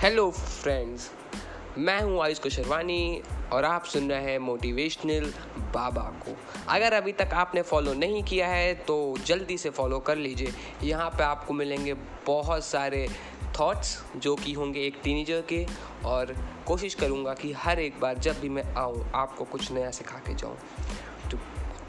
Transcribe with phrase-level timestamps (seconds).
[0.00, 1.10] Hello friends
[1.78, 5.24] मैं हूँ आयुष कुशरवानी और आप सुन रहे हैं मोटिवेशनल
[5.74, 6.36] बाबा को।
[6.68, 8.96] अगर अभी तक आपने फॉलो नहीं किया है तो
[9.26, 11.94] जल्दी से फॉलो कर लीजिए। यहाँ पे आपको मिलेंगे
[12.26, 13.06] बहुत सारे
[13.60, 15.66] थॉट्स जो कि होंगे एक टीनेजर के
[16.04, 16.34] और
[16.66, 20.34] कोशिश करूँगा कि हर एक बार जब भी मैं आऊँ, आपको कुछ नया सिखा के
[20.34, 20.56] जाऊँ।
[21.30, 21.38] तो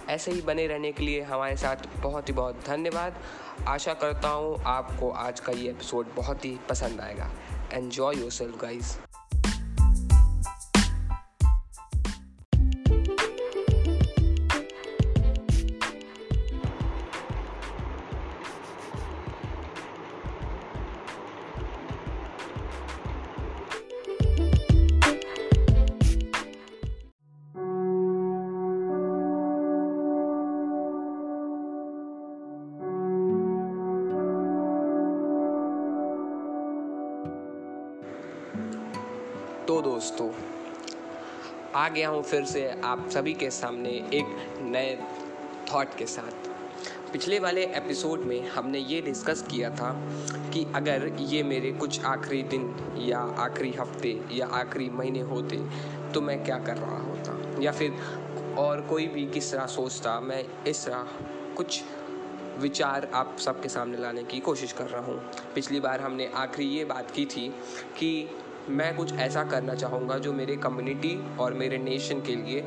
[0.10, 3.22] ऐसे ही बने रहने के लिए हमारे साथ बहुत ही बहुत धन्यवाद।
[3.68, 7.32] आशा करता हूँ आपको आज का ये एपिसोड बहुत ही पसंद आएगा।
[7.74, 8.60] एन्जॉय योर सेल्फ
[39.68, 40.30] तो दोस्तों,
[41.76, 44.98] आ गया हूँ फिर से आप सभी के सामने एक नए
[45.74, 46.50] थॉट के साथ।
[47.14, 49.92] पिछले वाले एपिसोड में हमने ये डिस्कस किया था
[50.54, 55.64] कि अगर ये मेरे कुछ आखिरी दिन या आखिरी हफ़्ते या आखिरी महीने होते
[56.14, 57.62] तो मैं क्या कर रहा होता?
[57.62, 61.08] या फिर और कोई भी किस तरह सोचता, मैं इस तरह
[61.58, 61.84] कुछ
[62.60, 65.22] विचार आप सबके सामने लाने की कोशिश कर रहा हूँ।
[65.56, 67.50] पिछली बार हमने आखिरी ये बात की थी
[67.98, 68.30] कि
[68.70, 72.60] मैं कुछ ऐसा करना चाहूँगा जो मेरे कम्युनिटी और मेरे नेशन के लिए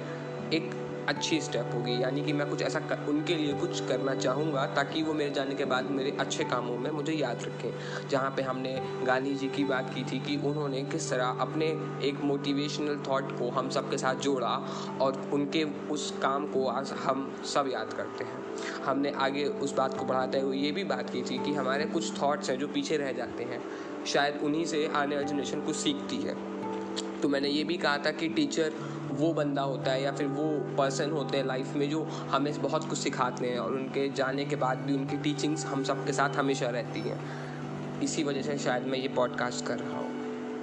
[0.53, 0.71] एक
[1.09, 5.03] अच्छी स्टेप होगी। यानी कि मैं कुछ ऐसा कर, उनके लिए कुछ करना चाहूँगा ताकि
[5.03, 8.75] वो मेरे जाने के बाद मेरे अच्छे कामों में मुझे याद रखें। जहाँ पे हमने
[9.05, 11.67] गांधी जी की बात की थी कि उन्होंने किस तरह अपने
[12.05, 14.57] एक मोटिवेशनल थॉट को हम सब के साथ जोड़ा
[15.01, 18.44] और उनके उस काम को आज हम सब याद करते हैं।
[18.85, 22.23] हमने आगे उस बात को बढ़ाते हुए ये भी बात की थी कि हमारे कुछ
[22.23, 23.63] थॉट्स हैं जो पीछे रह जाते हैं।
[24.07, 26.35] शायद उन्हीं से आने वाली जनरेशन कुछ सीखती है।
[27.21, 28.73] तो मैंने ये भी कहा था कि टीचर
[29.11, 32.89] वो बंदा होता है या फिर वो पर्सन होते हैं लाइफ में जो हमें बहुत
[32.89, 36.31] कुछ सिखाते हैं और उनके जाने के बाद भी उनकी टीचिंग्स हम सब के साथ
[36.31, 37.21] हमेशा रहती हैं।
[38.01, 40.04] इसी वजह से शायद मैं ये पॉडकास्ट कर रहा हूँ।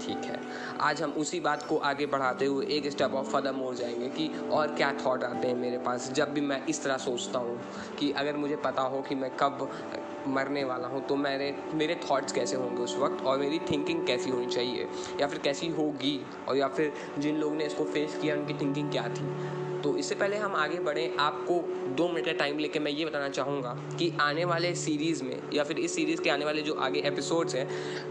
[0.02, 0.40] ठीक है।
[0.82, 4.30] आज हम उसी बात को आगे बढ़ाते हुए एक स्टेप ऑफ़ फर्दर हो जाएँगे कि
[4.52, 7.60] और क्या थॉट आते हैं मेरे पास, जब भी मैं इस तरह सोचता हूँ
[8.00, 9.70] कि अगर मुझे पता हो कि मैं कब
[10.28, 14.30] मरने वाला हूँ तो मेरे मेरे थॉट्स कैसे होंगे उस वक्त और मेरी थिंकिंग कैसी
[14.30, 14.88] होनी चाहिए
[15.22, 16.20] या फिर कैसी होगी
[16.50, 20.16] और या फिर जिन लोगों ने इसको फेस किया, उनकी थिंकिंग क्या थी। तो इससे
[20.16, 21.54] पहले हम आगे बढ़ें। आपको
[21.96, 25.64] दो मिनट का टाइम लेके मैं ये बताना चाहूँगा कि आने वाले सीरीज़ में या
[25.64, 27.68] फिर इस सीरीज़ के आने वाले जो आगे एपिसोड्स हैं,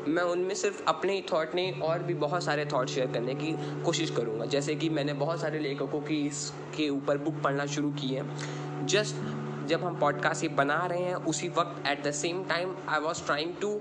[0.07, 3.53] मैं उनमें सिर्फ़ अपने ही थाट नहीं, और भी बहुत सारे थाट शेयर करने की
[3.83, 8.09] कोशिश करूँगा। जैसे कि मैंने बहुत सारे लेखकों की इसके ऊपर बुक पढ़ना शुरू की
[8.09, 9.15] है। जस्ट
[9.69, 13.25] जब हम पॉडकास्ट ये बना रहे हैं, उसी वक्त at the same time I was
[13.27, 13.81] trying to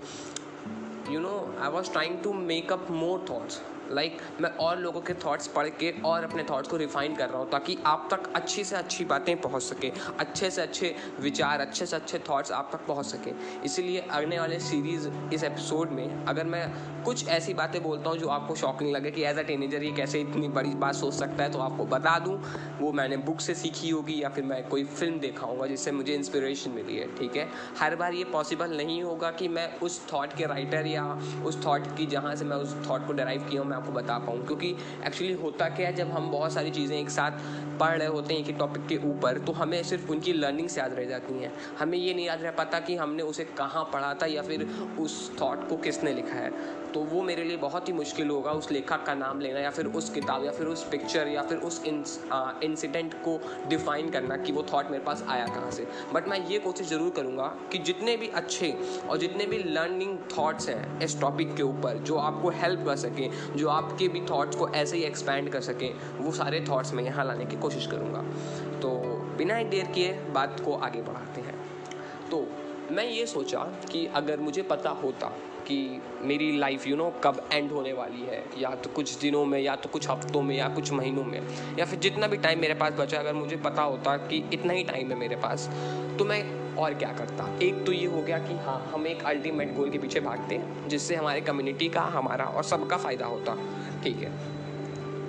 [1.09, 3.61] you know I was trying to make up more thoughts
[3.91, 7.29] like like, मैं और लोगों के थॉट्स पढ़ के और अपने थॉट्स को रिफाइन कर
[7.29, 11.59] रहा हूँ ताकि आप तक अच्छी से अच्छी बातें पहुँच सके। अच्छे से अच्छे विचार
[11.59, 13.31] अच्छे से अच्छे थॉट्स आप तक पहुँच सके।
[13.66, 16.67] इसीलिए आने वाले सीरीज़ इस एपिसोड में अगर मैं
[17.03, 20.19] कुछ ऐसी बातें बोलता हूँ जो आपको शॉकिंग लगे कि एज अ टीनेजर ये कैसे
[20.21, 22.38] इतनी बड़ी बात सोच सकता है तो आपको बता दूँ।
[22.79, 26.13] वो मैंने बुक से सीखी होगी या फिर मैं कोई फ़िल्म देखा होगा जिससे मुझे
[26.16, 27.47] इंस्पिरेशन मिली है ठीक है?
[27.79, 31.06] हर बार ये पॉसिबल नहीं होगा कि मैं उस थॉट के राइटर या
[31.45, 34.17] उस थॉट की जहाँ से मैं उस थॉट को डराइव किया हूँ मैं आपको बता
[34.19, 34.75] पाऊँ। क्योंकि
[35.07, 38.41] एक्चुअली होता क्या है, जब हम बहुत सारी चीज़ें एक साथ पढ़ रहे होते हैं
[38.41, 41.97] एक ही टॉपिक के ऊपर तो हमें सिर्फ़ उनकी लर्निंग्स याद रह जाती हैं। हमें
[41.97, 44.68] ये नहीं याद रह पाता कि हमने उसे कहाँ पढ़ा था या फिर
[45.00, 48.72] उस थॉट को किसने लिखा है। तो वो मेरे लिए बहुत ही मुश्किल होगा उस
[48.72, 51.81] लेखक का नाम लेना या फिर उस किताब या फिर उस पिक्चर या फिर उस
[51.85, 53.38] इंसिडेंट को
[53.69, 57.12] डिफाइन करना कि वो थॉट मेरे पास आया कहाँ से। बट मैं ये कोशिश ज़रूर
[57.16, 58.72] करूँगा कि जितने भी अच्छे
[59.09, 63.29] और जितने भी लर्निंग थॉट्स हैं इस टॉपिक के ऊपर, जो आपको हेल्प कर सकें,
[63.56, 67.25] जो आपके भी थॉट्स को ऐसे ही एक्सपैंड कर सकें, वो सारे थॉट्स मैं यहाँ
[67.25, 68.22] लाने की कोशिश करूँगा।
[68.80, 68.90] तो
[69.38, 71.56] बिना देर किए बात को आगे बढ़ाते हैं।
[72.31, 72.48] तो
[72.92, 73.60] मैं ये सोचा
[73.92, 75.31] कि अगर मुझे पता होता
[75.67, 78.44] कि मेरी लाइफ यू नो कब एंड होने वाली है?
[78.57, 81.41] या तो कुछ दिनों में, या तो कुछ हफ्तों में, या कुछ महीनों में,
[81.79, 84.83] या फिर जितना भी टाइम मेरे पास बचा अगर मुझे पता होता कि इतना ही
[84.83, 85.69] टाइम है मेरे पास
[86.19, 87.59] तो मैं और क्या करता?
[87.61, 90.88] एक तो ये हो गया कि हाँ हम एक अल्टीमेट गोल के पीछे भागते हैं,
[90.88, 93.57] जिससे हमारे कम्युनिटी का, हमारा और सबका फ़ायदा होता।
[94.03, 94.31] ठीक है?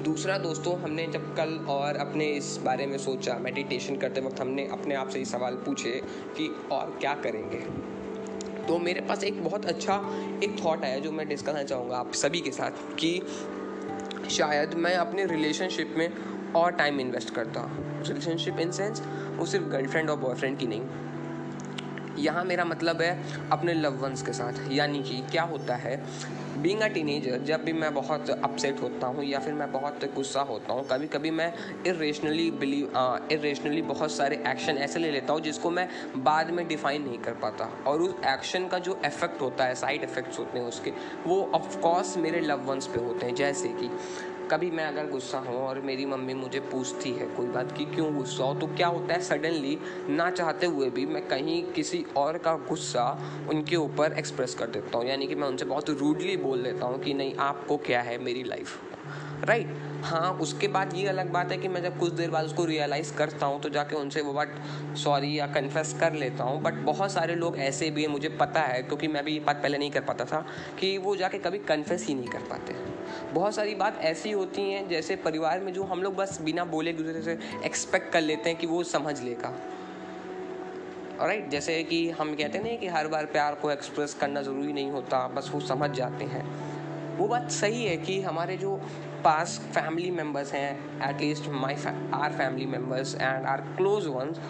[0.02, 4.66] दूसरा दोस्तों, हमने जब कल और अपने इस बारे में सोचा मेडिटेशन करते वक्त हमने
[4.66, 6.02] अपने आप से ये सवाल पूछे
[6.36, 7.99] कि और क्या करेंगे?
[8.70, 9.94] तो मेरे पास एक बहुत अच्छा
[10.44, 13.22] एक थॉट आया जो मैं डिस्कस करना चाहूँगा आप सभी के साथ कि
[14.30, 16.12] शायद मैं अपने रिलेशनशिप में
[16.52, 17.70] और टाइम इन्वेस्ट करता।
[18.08, 19.02] रिलेशनशिप इन सेंस
[19.36, 20.80] वो सिर्फ़ गर्लफ्रेंड और बॉयफ्रेंड की नहीं।
[22.20, 23.16] यहाँ मेरा मतलब है
[23.52, 25.96] अपने लव वंस के साथ। यानी कि क्या होता है
[26.58, 30.40] बींग अ टीनेजर जब भी मैं बहुत अपसेट होता हूँ या फिर मैं बहुत गुस्सा
[30.42, 31.52] होता हूँ कभी कभी मैं
[31.86, 32.92] इरेशनली बिलीव
[33.32, 35.88] इरेशनली बहुत सारे एक्शन ऐसे ले लेता हूँ जिसको मैं
[36.24, 40.02] बाद में डिफाइन नहीं कर पाता। और उस एक्शन का जो इफ़ेक्ट होता है साइड
[40.04, 40.92] इफ़ेक्ट्स होते हैं उसके,
[41.26, 43.90] वो ऑफकोर्स मेरे लव वंस पे होते हैं। जैसे कि
[44.50, 48.14] कभी मैं अगर गुस्सा हूँ और मेरी मम्मी मुझे पूछती है, कोई बात कि, क्यों
[48.16, 48.54] गुस्सा हो?
[48.54, 53.18] तो क्या होता है सडनली ना चाहते हुए भी मैं कहीं किसी और का गुस्सा
[53.48, 57.00] उनके ऊपर एक्सप्रेस कर देता हूँ। यानी कि मैं उनसे बहुत रूडली बोल देता हूँ
[57.00, 58.89] कि, नहीं, आपको क्या है मेरी लाइफ
[59.44, 62.64] राइट हाँ उसके बाद ये अलग बात है कि मैं जब कुछ देर बाद उसको
[62.64, 64.54] रियलाइज़ करता हूँ तो जाके उनसे वो बात
[64.96, 68.60] सॉरी या कन्फेस कर लेता हूँ। बट बहुत सारे लोग ऐसे भी हैं, मुझे पता
[68.60, 70.46] है, क्योंकि मैं भी ये बात पहले नहीं कर पाता था,
[70.78, 72.74] कि वो जाके कभी कन्फेस ही नहीं कर पाते।
[73.32, 76.92] बहुत सारी बात ऐसी होती हैं, जैसे परिवार में जो हम लोग बस बिना बोले
[76.92, 79.54] दूसरे से एक्सपेक्ट कर लेते हैं कि वो समझ लेगा।
[81.20, 81.50] राइट?
[81.50, 84.90] जैसे कि हम कहते हैं ना कि हर बार प्यार को एक्सप्रेस करना ज़रूरी नहीं
[84.90, 86.69] होता, बस वो समझ जाते हैं।
[87.20, 88.76] वो बात सही है कि हमारे जो
[89.24, 91.74] पास फैमिली मेंबर्स हैं at least my
[92.14, 94.40] our family members and our close ones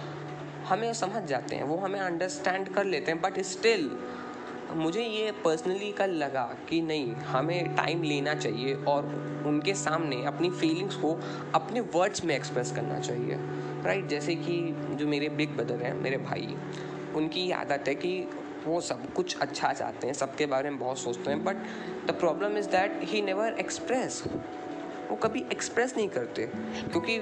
[0.69, 3.99] हमें समझ जाते हैं, वो हमें अंडरस्टैंड कर लेते हैं बट स्टिल
[4.73, 9.05] मुझे ये पर्सनली कल लगा कि नहीं, हमें टाइम लेना चाहिए और
[9.47, 11.21] उनके सामने अपनी फीलिंग्स को
[11.55, 14.11] अपने वर्ड्स में एक्सप्रेस करना चाहिए राइट right?
[14.11, 16.57] जैसे कि जो मेरे बिग ब्रदर हैं, मेरे भाई,
[17.15, 18.31] उनकी आदत है कि
[18.67, 21.57] वो सब कुछ अच्छा चाहते हैं, सबके बारे में बहुत सोचते हैं but
[22.07, 24.23] the problem is that he never express
[25.11, 26.47] वो कभी एक्सप्रेस नहीं करते,
[26.91, 27.17] क्योंकि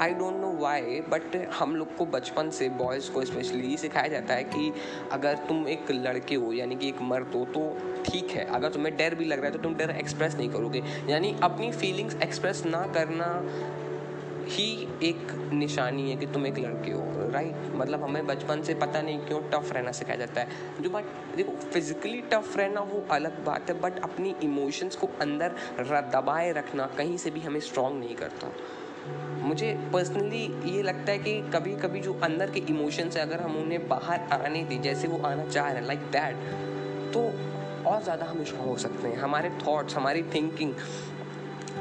[0.00, 4.34] I don't know why but हम लोग को बचपन से बॉयज़ को स्पेशली सिखाया जाता
[4.34, 4.72] है कि
[5.12, 7.66] अगर तुम एक लड़के हो, यानी कि एक मर्द हो तो
[8.04, 10.82] ठीक है। अगर तुम्हें डर भी लग रहा है तो तुम डर एक्सप्रेस नहीं करोगे।
[11.08, 13.28] यानी अपनी फीलिंग्स एक्सप्रेस ना करना
[14.48, 14.66] ही
[15.02, 19.18] एक निशानी है कि तुम एक लड़के हो राइट मतलब हमें बचपन से पता नहीं
[19.18, 21.04] क्यों टफ रहना सिखाया जाता है। जो बात,
[21.36, 25.54] देखो फिजिकली टफ रहना वो अलग बात है बट अपनी इमोशंस को अंदर
[26.14, 28.52] दबाए रखना कहीं से भी हमें स्ट्रांग नहीं करता।
[29.44, 33.56] मुझे पर्सनली ये लगता है कि कभी कभी जो अंदर के इमोशंस है, अगर हम
[33.56, 37.20] उन्हें बाहर आने दें, जैसे वो आना चाह रहे हैं लाइक दैट तो
[37.90, 40.72] और ज़्यादा हम स्ट्रॉन्ग हो सकते हैं। हमारे थॉट्स हमारी थिंकिंग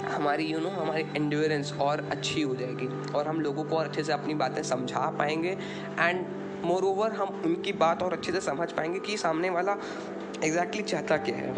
[0.05, 4.03] हमारी यू नो हमारी एंड्योरेंस और अच्छी हो जाएगी और हम लोगों को और अच्छे
[4.03, 5.57] से अपनी बातें समझा पाएँगे
[6.00, 6.25] एंड
[6.65, 9.71] मोर ओवर हम उनकी बात और अच्छे से समझ पाएँगे कि सामने वाला
[10.44, 11.53] एग्जैक्टली exactly चाहता क्या है।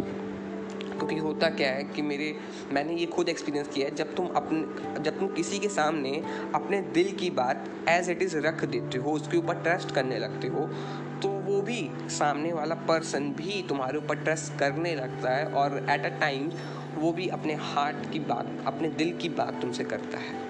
[0.95, 2.35] क्योंकि होता क्या है कि मेरे,
[2.71, 6.11] मैंने ये खुद एक्सपीरियंस किया है, जब तुम अपने, जब तुम किसी के सामने
[6.55, 10.47] अपने दिल की बात एज इट इज़ रख देते हो, उसके ऊपर ट्रस्ट करने लगते
[10.47, 10.69] हो
[11.15, 16.05] तो वो भी सामने वाला पर्सन भी तुम्हारे ऊपर ट्रस्ट करने लगता है और एट
[16.05, 16.49] अ टाइम
[16.95, 20.43] वो भी अपने हार्ट की बात अपने दिल की बात तुमसे करता है।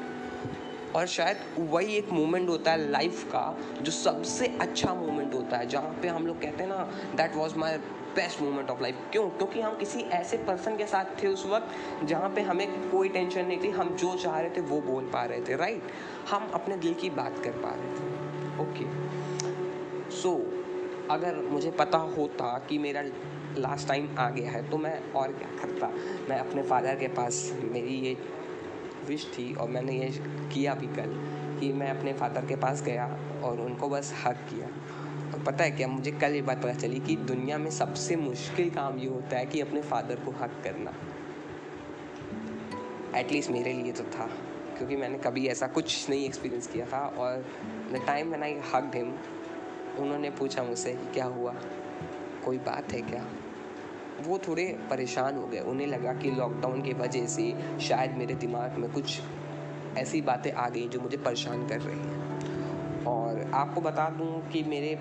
[0.95, 5.67] और शायद वही एक मोमेंट होता है लाइफ का जो सबसे अच्छा मोमेंट होता है
[5.67, 6.83] जहाँ पे हम लोग कहते हैं ना
[7.15, 7.77] that was my
[8.15, 9.29] best moment of life क्यों?
[9.29, 13.45] क्योंकि हम किसी ऐसे पर्सन के साथ थे उस वक्त जहाँ पे हमें कोई टेंशन
[13.45, 15.91] नहीं थी हम जो चाह रहे थे वो बोल पा रहे थे राइट
[16.29, 18.13] हम अपने दिल की बात कर पा रहे थे।
[18.61, 20.11] Okay okay.
[20.11, 23.03] सो so, अगर मुझे पता होता कि मेरा
[23.57, 25.87] लास्ट टाइम आ गया है तो मैं और क्या करता?
[26.29, 28.17] मैं अपने फादर के पास मेरी ये
[29.07, 30.09] विश थी और मैंने ये
[30.53, 31.13] किया भी कल
[31.59, 33.05] कि मैं अपने फादर के पास गया
[33.43, 34.67] और उनको बस हक किया।
[35.27, 38.69] और पता है क्या, मुझे कल ये बात पता चली कि दुनिया में सबसे मुश्किल
[38.69, 40.93] काम ये होता है कि अपने फादर को हक करना।
[43.19, 44.25] एटलीस्ट मेरे लिए तो था,
[44.77, 47.45] क्योंकि मैंने कभी ऐसा कुछ नहीं एक्सपीरियंस किया था और
[47.93, 49.13] द टाइम मैंने हक हिम
[49.99, 51.55] उन्होंने पूछा मुझसे क्या हुआ?
[52.45, 53.25] कोई बात है क्या?
[54.21, 58.77] वो थोड़े परेशान हो गए। उन्हें लगा कि लॉकडाउन की वजह से शायद मेरे दिमाग
[58.77, 59.19] में कुछ
[59.97, 64.63] ऐसी बातें आ गई जो मुझे परेशान कर रही हैं। और आपको बता दूँ कि
[64.63, 64.95] मेरे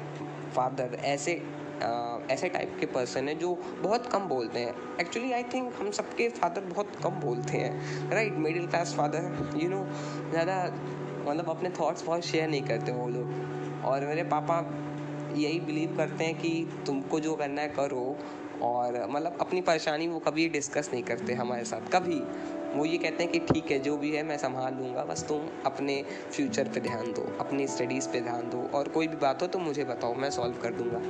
[0.55, 1.43] फादर ऐसे
[1.75, 5.91] आ, ऐसे टाइप के पर्सन हैं जो बहुत कम बोलते हैं। एक्चुअली आई थिंक हम
[5.91, 9.85] सबके फादर बहुत कम बोलते हैं। Right middle class father you know
[10.31, 10.57] ज़्यादा
[11.27, 14.59] मतलब अपने थॉट्स बहुत शेयर नहीं करते वो लोग। और मेरे पापा
[15.37, 16.53] यही बिलीव करते हैं कि
[16.87, 18.17] तुमको जो करना है करो।
[18.63, 22.23] और मतलब अपनी परेशानी वो कभी डिस्कस नहीं करते हमारे साथ। कभी।
[22.75, 25.49] वो ये कहते हैं कि ठीक है, जो भी है मैं संभाल लूँगा, बस तुम
[25.67, 29.47] अपने फ्यूचर पे ध्यान दो, अपनी स्टडीज़ पे ध्यान दो और कोई भी बात हो
[29.47, 31.01] तो मुझे बताओ, मैं सॉल्व कर दूँगा।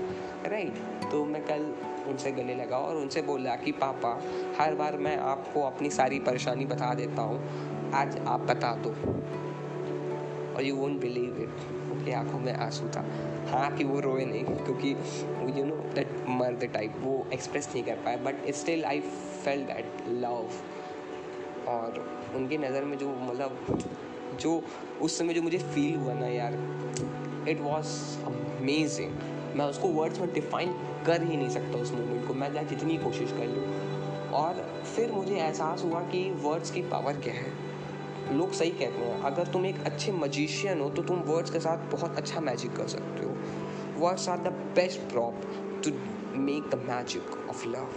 [0.51, 0.75] राइट
[1.11, 1.75] तो मैं कल
[2.09, 4.23] उनसे गले लगा और उनसे बोला कि, पापा,
[4.59, 8.91] हर बार मैं आपको अपनी सारी परेशानी बता देता हूँ। आज आप बता दो।
[10.55, 13.05] और यू वोंट बिलीव इट उनकी आँखों में आँसू था।
[13.49, 14.91] हाँ कि वो रोए नहीं, क्योंकि
[15.61, 19.01] यू नो दैट मर्द टाइप वो एक्सप्रेस नहीं कर पाए but still I
[19.45, 20.49] fell that love
[21.69, 22.05] और
[22.37, 23.79] उनकी नज़र में जो मतलब
[24.41, 24.63] जो
[25.03, 26.59] उस समय जो मुझे फील हुआ ना यार
[27.49, 27.89] इट वॉज़
[28.27, 29.13] अमेजिंग
[29.57, 30.73] मैं उसको वर्ड्स में डिफाइन
[31.07, 34.55] कर ही नहीं सकता उस मोमेंट को, मैं चाहे जितनी कोशिश कर लूँ। और
[34.97, 39.47] फिर मुझे एहसास हुआ कि वर्ड्स की पावर क्या है। लोग सही कहते हैं, अगर
[39.47, 43.27] तुम एक अच्छे मजिशियन हो तो तुम वर्ड्स के साथ बहुत अच्छा मैजिक कर सकते
[43.27, 45.41] हो। Words are the best prop
[45.85, 45.91] to
[46.37, 47.89] make the magic of love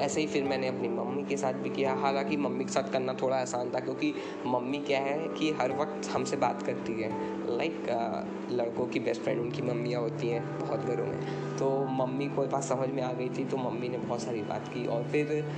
[0.00, 3.14] ऐसे ही फिर मैंने अपनी मम्मी के साथ भी किया। हालाँकि मम्मी के साथ करना
[3.14, 4.14] थोड़ा आसान था क्योंकि
[4.46, 7.10] मम्मी क्या है कि हर वक्त हमसे बात करती है।
[7.56, 11.20] लाइक like, लड़कों की बेस्ट फ्रेंड उनकी मम्मियाँ होती हैं बहुत घरों में।
[11.56, 14.68] तो मम्मी को पास समझ में आ गई थी तो मम्मी ने बहुत सारी बात
[14.68, 15.52] की। और फिर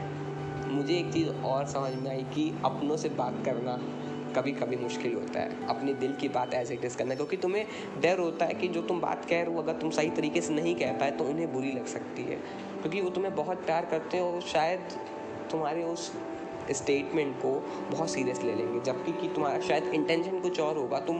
[0.66, 3.80] मुझे एक चीज़ और समझ में आई कि अपनों से बात करना।
[4.36, 7.66] कभी कभी मुश्किल होता है। अपने दिल की बात एज इट इज़ करना, क्योंकि तुम्हें
[8.00, 10.54] डर होता है कि जो तुम बात कह रहे हो, अगर तुम सही तरीके से
[10.54, 12.36] नहीं कह पाए तो उन्हें बुरी लग सकती है।
[12.80, 14.80] क्योंकि वो तुम्हें बहुत प्यार करते हैं और शायद
[15.50, 16.12] तुम्हारे उस
[16.70, 17.50] स्टेटमेंट को
[17.90, 21.16] बहुत सीरियस ले लेंगे। जबकि कि तुम्हारा, शायद इंटेंशन कुछ और होगा। तुम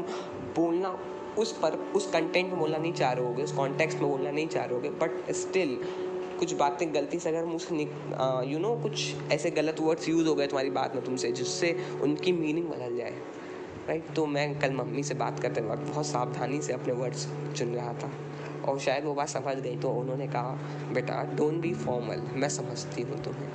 [0.56, 0.98] बोलना
[1.38, 4.48] उस पर, उस कंटेंट में बोलना नहीं चाह रहे होगे उस कॉन्टेक्स्ट में बोलना नहीं
[4.48, 5.78] चाह रहे होगे बट स्टिल
[6.38, 7.74] कुछ बातें गलती से अगर मुझसे
[8.50, 12.32] यू नो कुछ ऐसे गलत वर्ड्स यूज़ हो गए तुम्हारी बात में तुमसे, जिससे उनकी
[12.32, 13.14] मीनिंग बदल जाए।
[13.88, 17.26] राइट तो मैं कल मम्मी से बात करते वक्त बहुत सावधानी से अपने वर्ड्स
[17.56, 18.10] चुन रहा था।
[18.64, 20.58] और शायद वो बात समझ गई तो उन्होंने कहा,
[20.92, 23.48] बेटा डोंट बी फॉर्मल मैं समझती हूँ तुम्हें।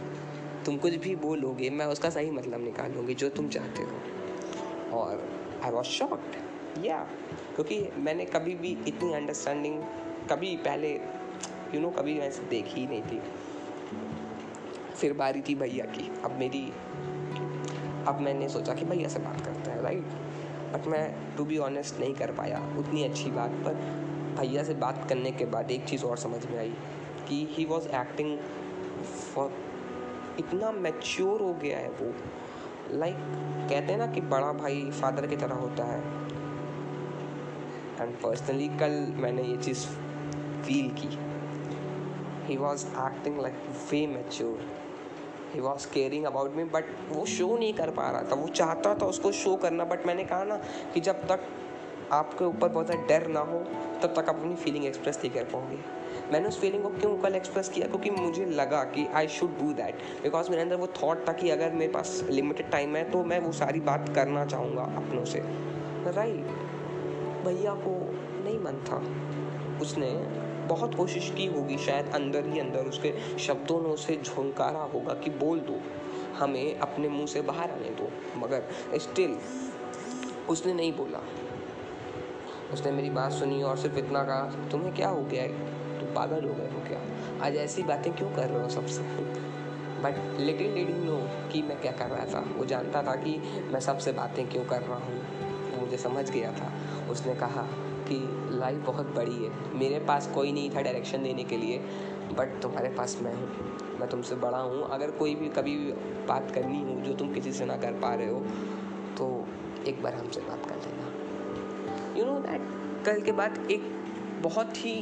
[0.66, 5.24] तुम कुछ भी बोलोगे, मैं उसका सही मतलब निकालूँगी, जो तुम चाहते हो। और
[5.64, 6.98] आई वॉज़ शॉक्ड या
[7.56, 9.82] क्योंकि मैंने कभी भी इतनी अंडरस्टैंडिंग
[10.30, 10.94] कभी पहले
[11.76, 13.22] यू नो कभी ऐसे देखी ही नहीं थी।
[14.96, 16.74] फिर बारी थी भैया की। अब मेरी
[18.08, 20.06] अब मैंने सोचा कि भैया से बात करते हैं राइट
[20.74, 23.74] बट मैं टू बी ऑनेस्ट नहीं कर पाया उतनी अच्छी बात पर।
[24.40, 26.74] भैया से बात करने के बाद एक चीज़ और समझ में आई
[27.28, 28.38] कि ही वॉज़ एक्टिंग
[29.36, 29.54] फॉर
[30.40, 32.14] इतना मैच्योर हो गया है वो।
[32.98, 36.00] लाइक like, कहते हैं ना कि बड़ा भाई फादर की तरह होता है।
[38.02, 39.86] एंड पर्सनली कल मैंने ये चीज़
[40.64, 41.29] फील की।
[42.50, 43.56] He was acting like
[43.92, 44.68] way mature
[45.54, 48.94] he was caring about me but वो शो नहीं कर पा रहा था। वो चाहता
[48.96, 50.56] था उसको शो करना बट मैंने कहा ना
[50.94, 51.48] कि जब तक
[52.14, 53.60] आपके ऊपर बहुत ज़्यादा डर ना हो,
[54.02, 55.78] तब तक आप अपनी फीलिंग एक्सप्रेस नहीं कर पाओगे।
[56.32, 57.88] मैंने उस फीलिंग को क्यों कल एक्सप्रेस किया?
[57.88, 61.50] क्योंकि मुझे लगा कि I should do that because मेरे अंदर वो थॉट था कि
[61.50, 65.40] अगर मेरे पास लिमिटेड टाइम है तो मैं वो सारी बात करना चाहूँगा अपनों से।
[66.10, 66.46] राइट
[67.46, 67.96] भैया को
[68.44, 69.04] नहीं मन था।
[69.82, 70.12] उसने
[70.70, 75.30] बहुत कोशिश की होगी, शायद अंदर ही अंदर उसके शब्दों ने उसे झोंकारा होगा कि
[75.30, 75.82] बोल दो,
[76.38, 78.64] हमें अपने मुँह से बाहर आने दो। मगर
[78.96, 79.38] स्टिल
[80.50, 81.24] उसने नहीं बोला।
[82.74, 85.44] उसने मेरी बात सुनी और सिर्फ़ इतना कहा, तुम्हें क्या हो गया?
[85.44, 85.50] है
[86.00, 87.00] तुम पागल हो गए हो क्या?
[87.46, 89.02] आज ऐसी बातें क्यों कर रहे हो सबसे
[90.00, 93.38] बट लिटिल डिड नो कि मैं क्या कर रहा था। वो जानता था कि
[93.74, 95.22] मैं सबसे बातें क्यों कर रहा हूँ।
[95.72, 96.72] वो मुझे समझ गया था।
[97.10, 97.68] उसने कहा
[98.10, 98.18] कि
[98.52, 101.78] लाइफ बहुत बड़ी है। मेरे पास कोई नहीं था डायरेक्शन देने के लिए
[102.32, 103.50] बट तुम्हारे पास मैं हूँ।
[104.00, 105.92] मैं तुमसे बड़ा हूँ। अगर कोई भी कभी भी
[106.28, 108.40] बात करनी हो जो तुम किसी से ना कर पा रहे हो
[109.18, 109.28] तो
[109.88, 112.62] एक बार हमसे बात कर लेना। यू नो दैट
[113.06, 113.90] कल के बाद एक
[114.42, 114.96] बहुत ही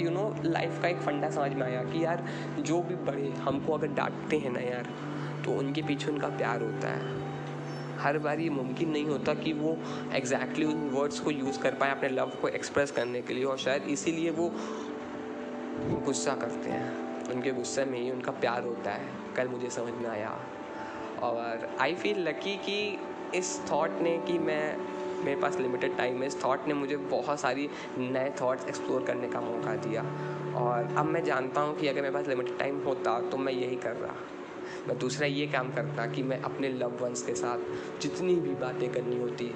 [0.00, 2.24] यू नो लाइफ का एक फंडा समझ में आया कि यार,
[2.58, 4.88] जो भी बड़े हमको अगर डांटते हैं ना यार
[5.44, 7.17] तो उनके पीछे उनका प्यार होता है।
[7.98, 9.76] हर बार ये मुमकिन नहीं होता कि वो
[10.12, 13.44] एग्जैक्टली exactly उन वर्ड्स को यूज़ कर पाए अपने लव को एक्सप्रेस करने के लिए
[13.44, 14.52] और शायद इसीलिए वो
[16.06, 20.08] गुस्सा करते हैं। उनके गुस्से में ही उनका प्यार होता है। कल मुझे समझ में
[20.10, 20.38] आया।
[21.22, 22.98] और आई फील लकी कि
[23.34, 24.76] इस थॉट ने कि मैं,
[25.24, 29.28] मेरे पास लिमिटेड टाइम है। इस थॉट ने मुझे बहुत सारी नए थॉट्स एक्सप्लोर करने
[29.28, 30.02] का मौका दिया।
[30.56, 33.76] और अब मैं जानता हूँ कि अगर मेरे पास लिमिटेड टाइम होता तो मैं यही
[33.76, 34.14] कर रहा।
[34.88, 38.88] मैं दूसरा ये काम करता कि मैं अपने लव वंस के साथ जितनी भी बातें
[38.92, 39.54] करनी होती,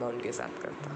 [0.00, 0.94] मैं उनके साथ करता।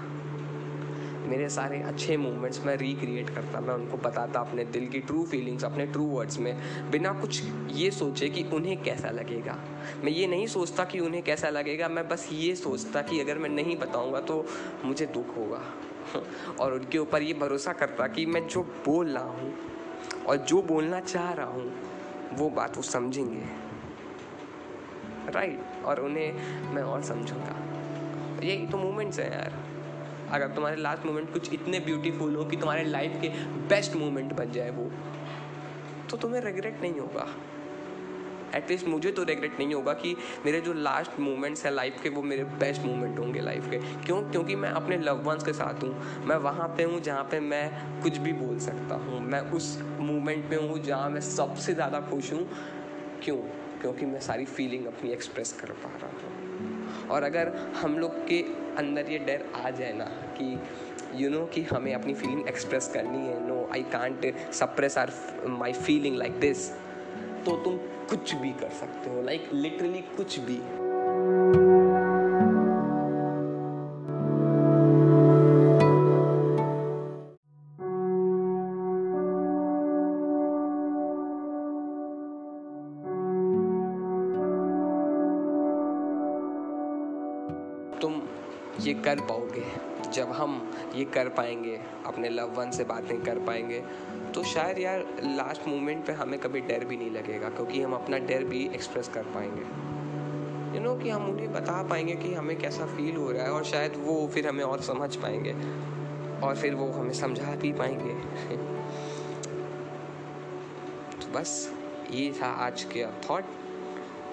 [1.21, 5.63] मेरे सारे अच्छे मोमेंट्स मैं रिक्रिएट करता, मैं उनको बताता अपने दिल की ट्रू फीलिंग्स
[5.63, 6.55] अपने ट्रू वर्ड्स में,
[6.91, 7.41] बिना कुछ
[7.71, 9.57] ये सोचे कि उन्हें कैसा लगेगा।
[10.03, 13.49] मैं ये नहीं सोचता कि उन्हें कैसा लगेगा, मैं बस ये सोचता कि अगर मैं
[13.49, 14.45] नहीं बताऊँगा तो
[14.85, 15.61] मुझे दुख होगा।
[16.59, 19.53] और उनके ऊपर ये भरोसा करता कि मैं जो बोल रहा हूँ
[20.27, 21.90] और जो बोलना चाह रहा हूँ
[22.33, 23.43] वो बात वो समझेंगे।
[25.31, 27.55] राइट और उन्हें मैं और समझूँगा।
[28.43, 29.53] यही तो मोमेंट्स हैं यार।
[30.31, 33.29] अगर तुम्हारे लास्ट मोमेंट कुछ इतने ब्यूटीफुल हो कि तुम्हारे लाइफ के
[33.67, 34.89] बेस्ट मोमेंट बन जाए वो
[36.09, 37.27] तो तुम्हें रिग्रेट नहीं होगा।
[38.55, 40.15] एटलीस्ट मुझे तो रिग्रेट नहीं होगा कि
[40.45, 44.21] मेरे जो लास्ट मोमेंट्स हैं लाइफ के, वो मेरे बेस्ट मोमेंट होंगे लाइफ के। क्यों?
[44.21, 47.69] क्योंकि मैं अपने लव वंस के साथ हूँ। मैं वहाँ पे हूँ जहाँ पे मैं
[48.03, 52.33] कुछ भी बोल सकता हूँ। मैं उस मोमेंट पे हूँ जहाँ मैं सबसे ज़्यादा खुश
[52.33, 52.47] हूँ।
[53.23, 53.37] क्यों?
[53.81, 58.41] क्योंकि मैं सारी फीलिंग अपनी एक्सप्रेस कर पा रहा हूँ। और अगर हम लोग के
[58.77, 60.05] अंदर ये डर आ जाए ना
[60.37, 60.59] कि
[61.15, 65.11] यू नो कि हमें अपनी फीलिंग एक्सप्रेस करनी है no I can't suppress our
[65.47, 66.69] my feeling like this
[67.45, 67.77] तो तुम
[68.09, 70.55] कुछ भी कर सकते हो लाइक like, लिटरली कुछ भी।
[88.01, 88.21] तुम
[88.81, 93.83] ये कर पाओगे। जब हम ये कर पाएँगे अपने लव वन से बातें कर पाएँगे
[94.35, 98.17] तो शायद यार लास्ट मोमेंट पे हमें कभी डर भी नहीं लगेगा क्योंकि हम अपना
[98.17, 102.33] डर भी एक्सप्रेस कर पाएँगे। यू you नो know, कि हम उन्हें बता पाएँगे कि
[102.33, 105.53] हमें कैसा फील हो रहा है और शायद वो फिर हमें और समझ पाएँगे
[106.47, 108.13] और फिर वो हमें समझा भी पाएँगे।
[111.17, 111.73] तो बस
[112.11, 113.43] ये था आज के थॉट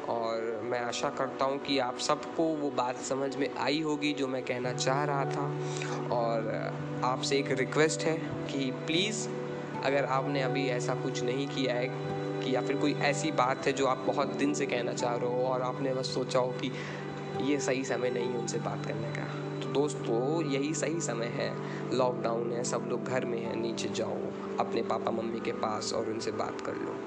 [0.09, 4.29] और मैं आशा करता हूँ कि आप सबको वो बात समझ में आई होगी जो
[4.29, 5.47] मैं कहना चाह रहा था।
[6.13, 6.51] और
[7.05, 8.17] आपसे एक रिक्वेस्ट है
[8.53, 9.29] कि प्लीज़,
[9.85, 13.73] अगर आपने अभी ऐसा कुछ नहीं किया है कि या फिर कोई ऐसी बात है
[13.73, 16.73] जो आप बहुत दिन से कहना चाह रहे हो और आपने बस सोचा हो कि
[17.43, 19.27] ये सही समय नहीं है उनसे बात करने का
[19.61, 21.53] तो दोस्तों, यही सही समय है।
[21.93, 24.19] लॉकडाउन है, सब लोग घर में हैं, नीचे जाओ,
[24.61, 26.98] अपने पापा मम्मी के पास और उनसे बात कर लो।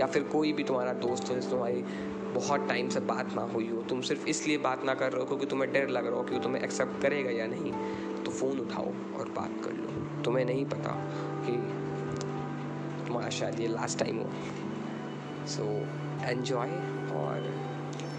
[0.00, 1.82] या फिर कोई भी तुम्हारा दोस्त है, तुम्हारी
[2.34, 5.26] बहुत टाइम से बात ना हुई हो, तुम सिर्फ़ इसलिए बात ना कर रहे हो
[5.26, 7.72] क्योंकि तुम्हें डर लग रहा हो कि तुम्हें एक्सेप्ट करेगा या नहीं
[8.24, 10.92] तो फ़ोन उठाओ और बात कर लो। तुम्हें नहीं पता
[11.46, 11.52] कि
[13.06, 14.30] तुम्हारा शायद ये लास्ट टाइम हो।
[15.46, 15.64] सो
[16.28, 16.70] एन्जॉय
[17.16, 17.48] और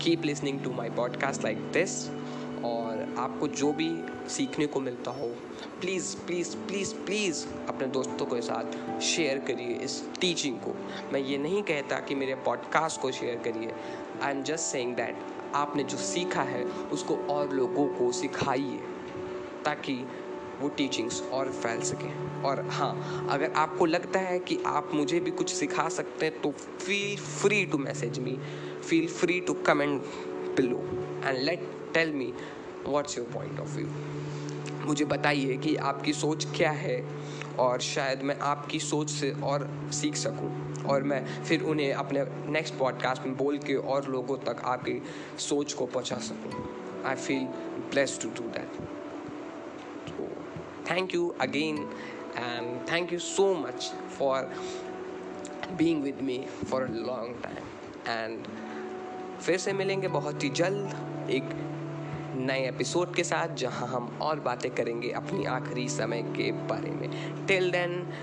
[0.02, 2.08] keep listening to my podcast like this
[2.66, 3.90] और आपको जो भी
[4.30, 5.28] सीखने को मिलता हो।
[5.82, 10.76] प्लीज़ प्लीज़ प्लीज़ प्लीज़ अपने दोस्तों के साथ शेयर करिए इस टीचिंग को।
[11.14, 13.74] मैं ये नहीं कहता कि मेरे पॉडकास्ट को शेयर करिए।
[14.22, 15.18] I am just saying that
[15.56, 18.80] आपने जो सीखा है, उसको और लोगों को सिखाइए
[19.66, 20.08] ताकि
[20.62, 25.32] वो टीचिंग्स और फैल सकें। और हाँ अगर आपको लगता है कि आप मुझे भी
[25.32, 28.38] कुछ सिखा सकते हैं तो feel free to message me
[28.90, 30.02] feel free to comment
[30.56, 30.78] below
[31.26, 32.34] and let tell me
[32.88, 33.88] what's your point of view
[34.86, 37.02] मुझे बताइए कि आपकी सोच क्या है
[37.60, 40.52] और शायद मैं आपकी सोच से और सीख सकूँ
[40.84, 45.02] और मैं फिर उन्हें अपने नेक्स्ट पॉडकास्ट में बोल के और लोगों तक आपकी
[45.40, 47.44] सोच को पहुँचा सकूँ। I feel
[47.92, 48.80] bless to do that
[50.10, 50.28] तो
[50.92, 51.78] thank you again
[52.38, 54.52] and thank you so much for
[55.78, 58.46] being with me for a long time and
[59.42, 61.61] फिर से मिलेंगे बहुत ही जल्द एक
[62.46, 67.46] नए एपिसोड के साथ, जहाँ हम और बातें करेंगे अपनी आखिरी समय के बारे में।
[67.46, 68.14] टिल देन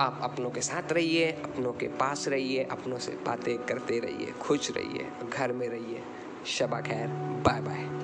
[0.00, 4.70] आप अपनों के साथ रहिए, अपनों के पास रहिए, अपनों से बातें करते रहिए, खुश
[4.70, 6.02] रहिए, घर में रहिए।
[6.46, 7.08] शबा खैर
[7.46, 8.03] बाय बाय